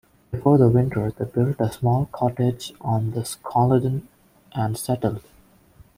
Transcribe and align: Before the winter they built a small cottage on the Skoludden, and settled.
Before 0.31 0.57
the 0.57 0.67
winter 0.67 1.11
they 1.11 1.25
built 1.25 1.57
a 1.59 1.71
small 1.71 2.07
cottage 2.11 2.73
on 2.81 3.11
the 3.11 3.19
Skoludden, 3.19 4.07
and 4.51 4.75
settled. 4.75 5.21